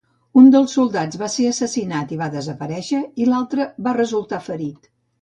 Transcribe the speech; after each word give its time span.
Un 0.43 0.45
dels 0.53 0.71
soldats 0.77 1.19
va 1.25 1.29
ser 1.33 1.45
assassinat 1.51 2.15
i 2.15 2.19
va 2.23 2.31
desaparèixer 2.39 3.05
i 3.27 3.31
l'altre 3.31 3.71
va 3.89 3.99
resultar 4.03 4.45
ferit. 4.53 4.95